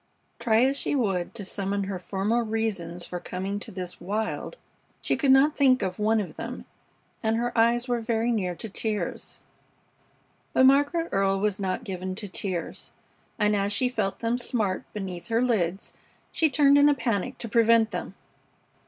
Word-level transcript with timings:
Try 0.39 0.63
as 0.65 0.77
she 0.79 0.95
would 0.95 1.35
to 1.35 1.45
summon 1.45 1.83
her 1.83 1.99
former 1.99 2.43
reasons 2.43 3.05
for 3.05 3.19
coming 3.19 3.59
to 3.59 3.69
this 3.71 4.01
wild, 4.01 4.57
she 4.99 5.15
could 5.15 5.29
not 5.29 5.55
think 5.55 5.83
of 5.83 5.99
one 5.99 6.19
of 6.19 6.37
them, 6.37 6.65
and 7.21 7.35
her 7.37 7.55
eyes 7.55 7.87
were 7.87 8.01
very 8.01 8.31
near 8.31 8.55
to 8.55 8.67
tears. 8.67 9.37
But 10.53 10.65
Margaret 10.65 11.09
Earle 11.11 11.39
was 11.39 11.59
not 11.59 11.83
given 11.83 12.15
to 12.15 12.27
tears, 12.27 12.93
and 13.37 13.55
as 13.55 13.71
she 13.73 13.89
felt 13.89 14.21
them 14.21 14.39
smart 14.39 14.91
beneath 14.91 15.27
her 15.27 15.39
lids 15.39 15.93
she 16.31 16.49
turned 16.49 16.79
in 16.79 16.89
a 16.89 16.95
panic 16.95 17.37
to 17.37 17.47
prevent 17.47 17.91
them. 17.91 18.15